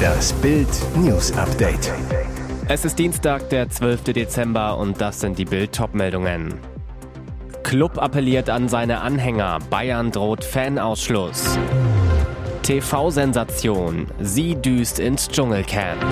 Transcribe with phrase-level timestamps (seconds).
[0.00, 1.92] Das Bild News Update.
[2.68, 4.04] Es ist Dienstag, der 12.
[4.04, 6.54] Dezember und das sind die Bild meldungen
[7.62, 11.58] Club appelliert an seine Anhänger, Bayern droht Fanausschluss.
[12.62, 16.04] TV-Sensation, sie düst ins Dschungelcamp.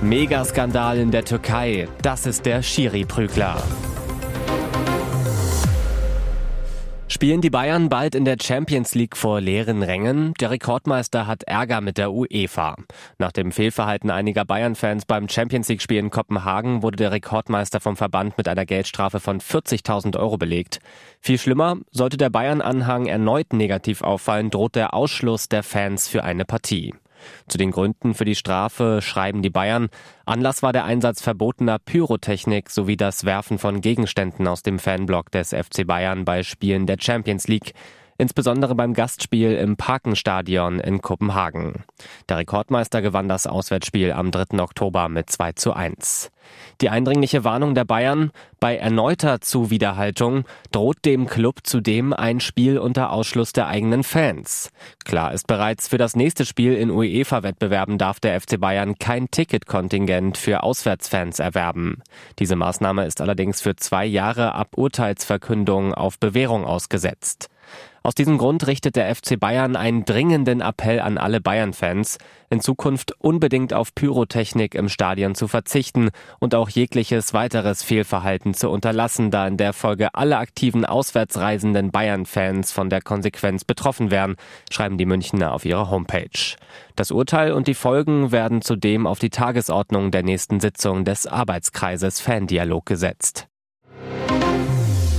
[0.00, 3.62] Megaskandal in der Türkei, das ist der Schiri-Prügler.
[7.22, 10.34] Spielen die Bayern bald in der Champions League vor leeren Rängen?
[10.40, 12.74] Der Rekordmeister hat Ärger mit der UEFA.
[13.16, 18.36] Nach dem Fehlverhalten einiger Bayern-Fans beim Champions League-Spiel in Kopenhagen wurde der Rekordmeister vom Verband
[18.38, 20.80] mit einer Geldstrafe von 40.000 Euro belegt.
[21.20, 26.44] Viel schlimmer, sollte der Bayern-Anhang erneut negativ auffallen, droht der Ausschluss der Fans für eine
[26.44, 26.92] Partie.
[27.48, 29.88] Zu den Gründen für die Strafe schreiben die Bayern,
[30.24, 35.50] Anlass war der Einsatz verbotener Pyrotechnik sowie das Werfen von Gegenständen aus dem Fanblock des
[35.50, 37.74] FC Bayern bei Spielen der Champions League
[38.22, 41.84] insbesondere beim Gastspiel im Parkenstadion in Kopenhagen.
[42.28, 44.60] Der Rekordmeister gewann das Auswärtsspiel am 3.
[44.60, 46.30] Oktober mit 2 zu 1.
[46.80, 53.10] Die eindringliche Warnung der Bayern, bei erneuter Zuwiderhaltung droht dem Club zudem ein Spiel unter
[53.10, 54.70] Ausschluss der eigenen Fans.
[55.04, 60.36] Klar ist bereits, für das nächste Spiel in UEFA-Wettbewerben darf der FC Bayern kein Ticketkontingent
[60.36, 62.02] für Auswärtsfans erwerben.
[62.38, 67.48] Diese Maßnahme ist allerdings für zwei Jahre ab Urteilsverkündung auf Bewährung ausgesetzt.
[68.04, 72.18] Aus diesem Grund richtet der FC Bayern einen dringenden Appell an alle Bayern-Fans,
[72.50, 78.70] in Zukunft unbedingt auf Pyrotechnik im Stadion zu verzichten und auch jegliches weiteres Fehlverhalten zu
[78.70, 84.34] unterlassen, da in der Folge alle aktiven auswärtsreisenden Bayern-Fans von der Konsequenz betroffen wären,
[84.70, 86.56] schreiben die Münchner auf ihrer Homepage.
[86.96, 92.20] Das Urteil und die Folgen werden zudem auf die Tagesordnung der nächsten Sitzung des Arbeitskreises
[92.20, 93.46] Fandialog gesetzt.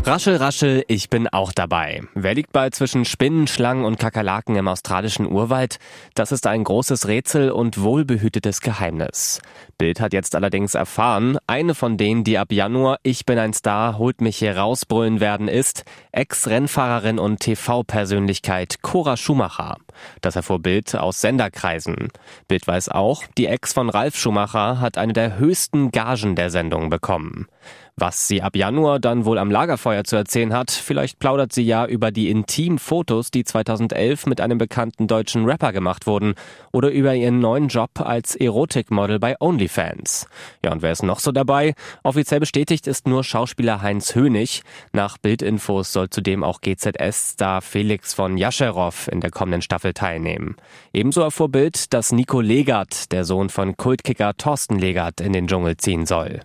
[0.06, 2.02] Raschel, raschel, ich bin auch dabei.
[2.14, 5.78] Wer liegt bald zwischen Spinnen, Schlangen und Kakerlaken im australischen Urwald?
[6.14, 9.42] Das ist ein großes Rätsel und wohlbehütetes Geheimnis.
[9.78, 13.98] Bild hat jetzt allerdings erfahren, eine von denen, die ab Januar Ich bin ein Star,
[13.98, 19.78] holt mich hier rausbrüllen werden, ist Ex-Rennfahrerin und TV-Persönlichkeit Cora Schumacher.
[20.20, 22.10] Das erfuhr Bild aus Senderkreisen.
[22.50, 26.90] Bild weiß auch, die Ex von Ralf Schumacher hat eine der höchsten Gagen der Sendung
[26.90, 27.48] bekommen.
[27.96, 31.86] Was sie ab Januar dann wohl am Lagerfeuer zu erzählen hat, vielleicht plaudert sie ja
[31.86, 36.34] über die Intim-Fotos, die 2011 mit einem bekannten deutschen Rapper gemacht wurden,
[36.72, 40.28] oder über ihren neuen Job als Erotikmodel bei OnlyFans.
[40.66, 41.76] Ja, und wer ist noch so dabei?
[42.02, 44.64] Offiziell bestätigt ist nur Schauspieler Heinz Hönig.
[44.92, 50.56] Nach Bildinfos soll zudem auch GZS-Star Felix von Jascherow in der kommenden Staffel teilnehmen.
[50.94, 55.78] Ebenso erfuhr Bild, dass Nico Legert, der Sohn von Kultkicker Thorsten Legert, in den Dschungel
[55.78, 56.42] ziehen soll.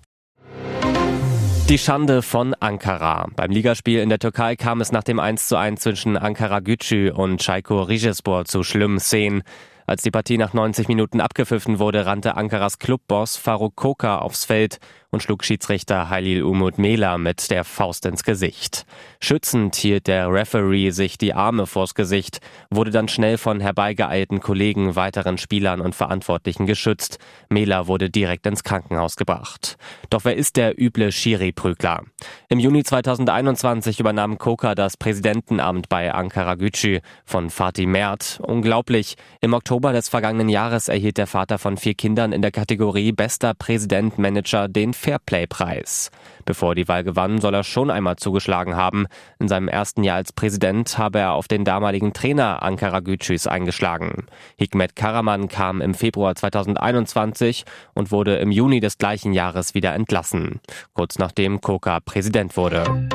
[1.69, 3.27] Die Schande von Ankara.
[3.37, 7.11] Beim Ligaspiel in der Türkei kam es nach dem 1 zu 1 zwischen Ankara Gücü
[7.11, 9.43] und Çaykur Rizespor zu schlimmen Szenen.
[9.87, 14.79] Als die Partie nach 90 Minuten abgepfiffen wurde, rannte Ankaras Clubboss Faruk Koka aufs Feld
[15.11, 18.85] und schlug Schiedsrichter Halil Umut Mela mit der Faust ins Gesicht.
[19.21, 24.97] Schützend hielt der Referee sich die Arme vors Gesicht, wurde dann schnell von herbeigeeilten Kollegen,
[24.97, 27.19] weiteren Spielern und Verantwortlichen geschützt.
[27.49, 29.77] Mela wurde direkt ins Krankenhaus gebracht.
[30.11, 32.03] Doch wer ist der üble Schiri-Prügler?
[32.49, 38.41] Im Juni 2021 übernahm Koka das Präsidentenamt bei Ankara Gücü von Fatih Mert.
[38.43, 39.17] Unglaublich.
[39.41, 43.55] Im Oktober des vergangenen Jahres erhielt der Vater von vier Kindern in der Kategorie Bester
[43.55, 46.11] Präsident-Manager den Fairplay-Preis.
[46.45, 49.07] Bevor er die Wahl gewann, soll er schon einmal zugeschlagen haben.
[49.39, 54.27] In seinem ersten Jahr als Präsident habe er auf den damaligen Trainer Ankara Gücüs eingeschlagen.
[54.57, 57.65] Hikmet Karaman kam im Februar 2021
[57.95, 60.61] und wurde im Juni des gleichen Jahres wieder entlassen,
[60.95, 63.09] kurz nachdem Koka Präsident wurde.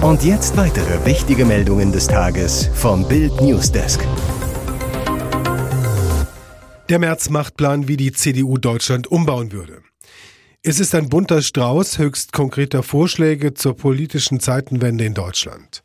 [0.00, 4.00] Und jetzt weitere wichtige Meldungen des Tages vom Bild Newsdesk.
[6.88, 9.82] Der März-Machtplan, wie die CDU Deutschland umbauen würde.
[10.62, 15.84] Es ist ein bunter Strauß höchst konkreter Vorschläge zur politischen Zeitenwende in Deutschland.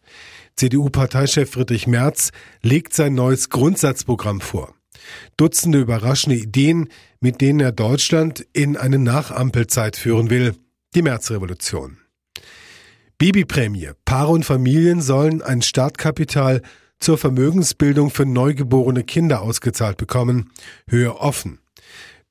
[0.55, 2.31] CDU-Parteichef Friedrich Merz
[2.63, 4.73] legt sein neues Grundsatzprogramm vor.
[5.37, 6.89] Dutzende überraschende Ideen,
[7.19, 10.55] mit denen er Deutschland in eine Nachampelzeit führen will.
[10.95, 11.97] Die Märzrevolution.
[13.19, 13.91] Babyprämie.
[14.05, 16.63] Paare und Familien sollen ein Startkapital
[16.99, 20.51] zur Vermögensbildung für neugeborene Kinder ausgezahlt bekommen.
[20.87, 21.59] Höhe offen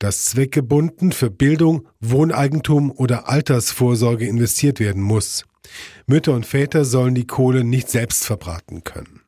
[0.02, 5.44] dass zweckgebunden für Bildung, Wohneigentum oder Altersvorsorge investiert werden muss.
[6.06, 9.20] Mütter und Väter sollen die Kohle nicht selbst verbraten können.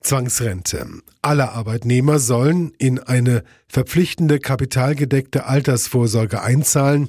[0.00, 0.84] Zwangsrente.
[1.22, 7.08] Alle Arbeitnehmer sollen in eine verpflichtende kapitalgedeckte Altersvorsorge einzahlen,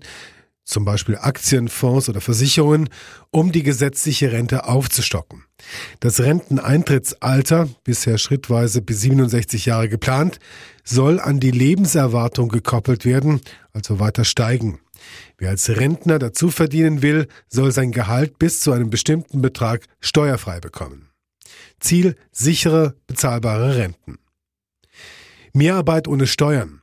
[0.69, 2.89] zum Beispiel Aktienfonds oder Versicherungen,
[3.31, 5.44] um die gesetzliche Rente aufzustocken.
[6.00, 10.39] Das Renteneintrittsalter, bisher schrittweise bis 67 Jahre geplant,
[10.83, 13.42] soll an die Lebenserwartung gekoppelt werden,
[13.74, 14.80] also weiter steigen.
[15.38, 20.60] Wer als Rentner dazu verdienen will, soll sein Gehalt bis zu einem bestimmten Betrag steuerfrei
[20.60, 21.10] bekommen.
[21.80, 24.19] Ziel sichere, bezahlbare Renten.
[25.54, 26.81] Mehrarbeit ohne Steuern.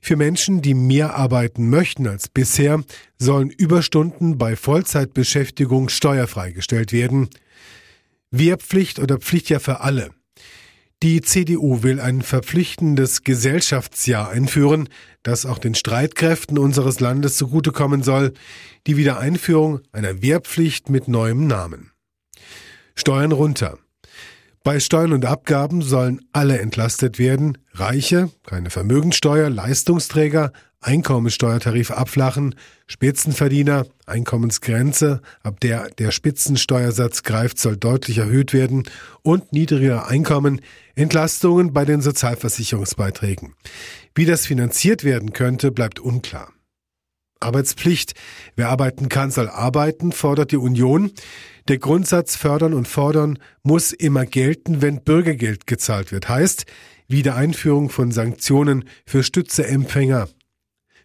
[0.00, 2.82] Für Menschen, die mehr arbeiten möchten als bisher,
[3.18, 7.28] sollen Überstunden bei Vollzeitbeschäftigung steuerfrei gestellt werden.
[8.30, 10.10] Wehrpflicht oder Pflicht ja für alle.
[11.02, 14.88] Die CDU will ein verpflichtendes Gesellschaftsjahr einführen,
[15.22, 18.32] das auch den Streitkräften unseres Landes zugutekommen soll,
[18.86, 21.90] die Wiedereinführung einer Wehrpflicht mit neuem Namen.
[22.94, 23.78] Steuern runter.
[24.66, 27.56] Bei Steuern und Abgaben sollen alle entlastet werden.
[27.72, 32.56] Reiche, keine Vermögensteuer, Leistungsträger, Einkommensteuertarif abflachen,
[32.88, 38.82] Spitzenverdiener, Einkommensgrenze, ab der der Spitzensteuersatz greift, soll deutlich erhöht werden
[39.22, 40.60] und niedrigere Einkommen,
[40.96, 43.54] Entlastungen bei den Sozialversicherungsbeiträgen.
[44.16, 46.48] Wie das finanziert werden könnte, bleibt unklar.
[47.40, 48.14] Arbeitspflicht.
[48.54, 51.12] Wer arbeiten kann, soll arbeiten, fordert die Union.
[51.68, 56.28] Der Grundsatz fördern und fordern muss immer gelten, wenn Bürgergeld gezahlt wird.
[56.28, 56.66] Heißt,
[57.08, 60.28] Wiedereinführung von Sanktionen für Stützeempfänger.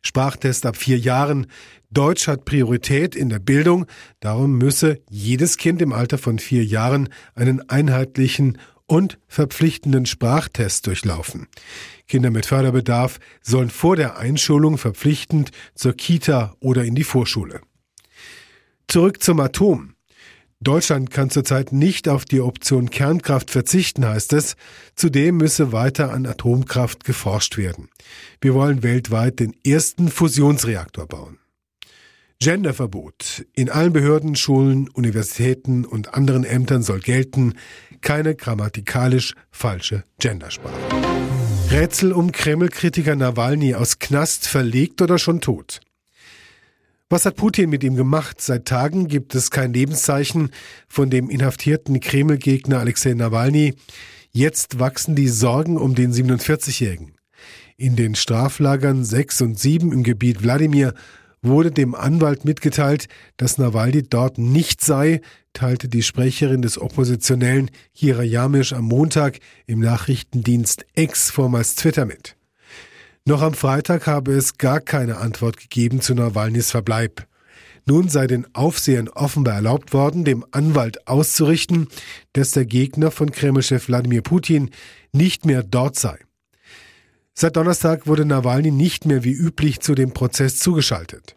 [0.02, 1.48] Sprachtest ab vier Jahren.
[1.92, 3.86] Deutsch hat Priorität in der Bildung.
[4.20, 8.58] Darum müsse jedes Kind im Alter von vier Jahren einen einheitlichen
[8.92, 11.48] und verpflichtenden Sprachtest durchlaufen.
[12.10, 17.62] Kinder mit Förderbedarf sollen vor der Einschulung verpflichtend zur Kita oder in die Vorschule.
[18.90, 19.96] Zurück zum Atom.
[20.60, 24.58] Deutschland kann zurzeit nicht auf die Option Kernkraft verzichten, heißt es.
[24.96, 27.88] Zudem müsse weiter an Atomkraft geforscht werden.
[28.42, 31.38] Wir wollen weltweit den ersten Fusionsreaktor bauen.
[32.42, 33.46] Genderverbot.
[33.54, 37.54] In allen Behörden, Schulen, Universitäten und anderen Ämtern soll gelten,
[38.02, 40.74] keine grammatikalisch falsche Gendersprache.
[41.70, 45.82] Rätsel um Kreml-Kritiker Nawalny aus Knast verlegt oder schon tot.
[47.10, 48.42] Was hat Putin mit ihm gemacht?
[48.42, 50.50] Seit Tagen gibt es kein Lebenszeichen
[50.88, 53.76] von dem inhaftierten Kreml-Gegner Alexei Nawalny.
[54.32, 57.14] Jetzt wachsen die Sorgen um den 47-Jährigen.
[57.78, 60.96] In den Straflagern 6 und 7 im Gebiet Wladimir
[61.42, 63.08] wurde dem Anwalt mitgeteilt,
[63.38, 65.22] dass Nawalny dort nicht sei,
[65.54, 72.36] teilte die Sprecherin des Oppositionellen Hira Jamisch am Montag im Nachrichtendienst X vormals Twitter mit.
[73.26, 77.28] Noch am Freitag habe es gar keine Antwort gegeben zu Nawalnys Verbleib.
[77.86, 81.88] Nun sei den Aufsehern offenbar erlaubt worden, dem Anwalt auszurichten,
[82.34, 84.70] dass der Gegner von Kremlchef Wladimir Putin
[85.12, 86.20] nicht mehr dort sei.
[87.34, 91.36] Seit Donnerstag wurde Nawalny nicht mehr wie üblich zu dem Prozess zugeschaltet.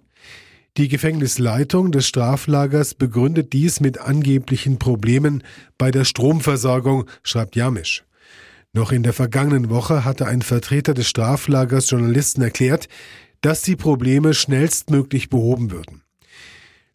[0.77, 5.45] Die Gefängnisleitung des Straflagers begründet dies mit angeblichen Problemen
[5.79, 8.05] bei der Stromversorgung, schreibt Jamisch.
[8.73, 12.89] Noch in der vergangenen Woche hatte ein Vertreter des Straflagers Journalisten erklärt,
[13.41, 16.03] dass die Probleme schnellstmöglich behoben würden.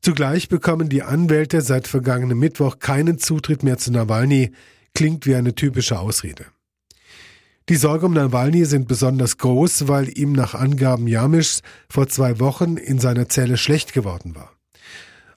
[0.02, 4.52] Zugleich bekommen die Anwälte seit vergangenem Mittwoch keinen Zutritt mehr zu Nawalny,
[4.94, 6.48] klingt wie eine typische Ausrede.
[7.70, 12.78] Die Sorge um Nawalny sind besonders groß, weil ihm nach Angaben Jamischs vor zwei Wochen
[12.78, 14.54] in seiner Zelle schlecht geworden war.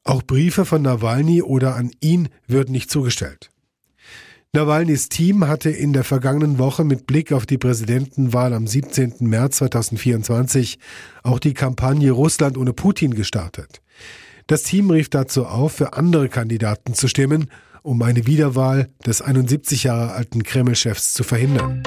[0.03, 3.51] Auch Briefe von Nawalny oder an ihn würden nicht zugestellt.
[4.55, 9.17] Nawalnys Team hatte in der vergangenen Woche mit Blick auf die Präsidentenwahl am 17.
[9.21, 10.79] März 2024
[11.23, 13.83] auch die Kampagne Russland ohne Putin gestartet.
[14.47, 17.51] Das Team rief dazu auf, für andere Kandidaten zu stimmen,
[17.83, 21.83] um eine Wiederwahl des 71 Jahre alten Kreml-Chefs zu verhindern.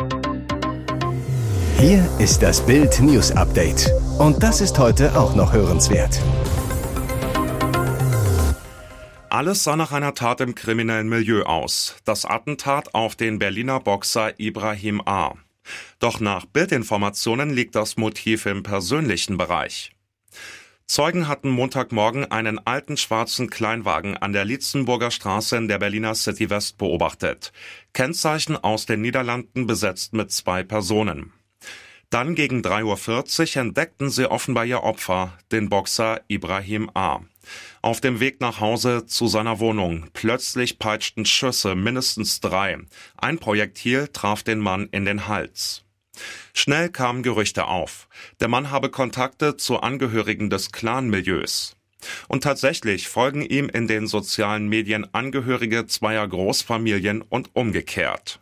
[1.77, 3.91] Hier ist das Bild News Update.
[4.17, 6.22] Und das ist heute auch noch hörenswert.
[9.29, 11.98] Alles sah nach einer Tat im kriminellen Milieu aus.
[12.05, 15.34] Das Attentat auf den Berliner Boxer Ibrahim A.
[16.00, 19.91] Doch nach Bildinformationen liegt das Motiv im persönlichen Bereich.
[20.88, 26.50] Zeugen hatten Montagmorgen einen alten schwarzen Kleinwagen an der Lietzenburger Straße in der Berliner City
[26.50, 27.51] West beobachtet.
[27.91, 31.34] Kennzeichen aus den Niederlanden besetzt mit zwei Personen.
[32.15, 37.19] Dann gegen 3.40 Uhr entdeckten sie offenbar ihr Opfer, den Boxer Ibrahim A.
[37.81, 40.07] Auf dem Weg nach Hause zu seiner Wohnung.
[40.13, 42.77] Plötzlich peitschten Schüsse, mindestens drei.
[43.17, 45.84] Ein Projektil traf den Mann in den Hals.
[46.53, 48.07] Schnell kamen Gerüchte auf.
[48.39, 51.75] Der Mann habe Kontakte zu Angehörigen des Clanmilieus.
[52.29, 58.39] Und tatsächlich folgen ihm in den sozialen Medien Angehörige zweier Großfamilien und umgekehrt.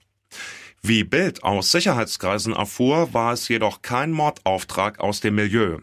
[0.85, 5.77] Wie Bild aus Sicherheitskreisen erfuhr, war es jedoch kein Mordauftrag aus dem Milieu.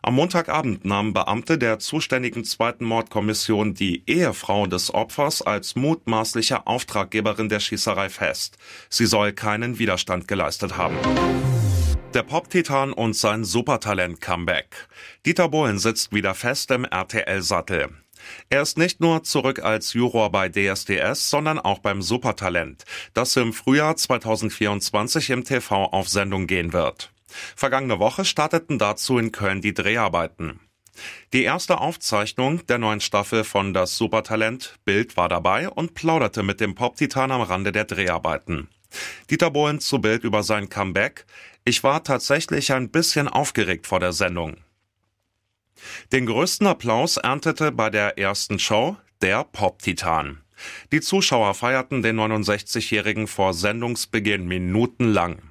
[0.00, 7.50] Am Montagabend nahmen Beamte der zuständigen zweiten Mordkommission die Ehefrau des Opfers als mutmaßliche Auftraggeberin
[7.50, 8.56] der Schießerei fest.
[8.88, 10.96] Sie soll keinen Widerstand geleistet haben.
[12.14, 14.88] Der Pop-Titan und sein Supertalent-Comeback.
[15.26, 17.90] Dieter Bohlen sitzt wieder fest im RTL-Sattel.
[18.48, 23.52] Er ist nicht nur zurück als Juror bei DSDS, sondern auch beim Supertalent, das im
[23.52, 27.12] Frühjahr 2024 im TV auf Sendung gehen wird.
[27.54, 30.60] Vergangene Woche starteten dazu in Köln die Dreharbeiten.
[31.32, 36.60] Die erste Aufzeichnung der neuen Staffel von Das Supertalent Bild war dabei und plauderte mit
[36.60, 38.68] dem Pop-Titan am Rande der Dreharbeiten.
[39.30, 41.26] Dieter Bohlen zu Bild über sein Comeback.
[41.64, 44.56] Ich war tatsächlich ein bisschen aufgeregt vor der Sendung.
[46.12, 50.42] Den größten Applaus erntete bei der ersten Show der Pop-Titan.
[50.92, 55.42] Die Zuschauer feierten den 69-Jährigen vor Sendungsbeginn minutenlang.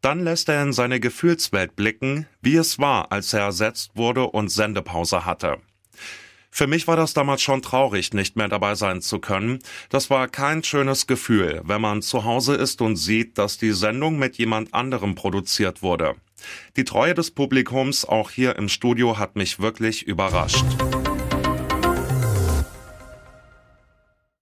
[0.00, 4.48] Dann lässt er in seine Gefühlswelt blicken, wie es war, als er ersetzt wurde und
[4.48, 5.58] Sendepause hatte.
[6.50, 9.58] Für mich war das damals schon traurig, nicht mehr dabei sein zu können.
[9.88, 14.18] Das war kein schönes Gefühl, wenn man zu Hause ist und sieht, dass die Sendung
[14.20, 16.14] mit jemand anderem produziert wurde.
[16.76, 20.64] Die Treue des Publikums auch hier im Studio hat mich wirklich überrascht.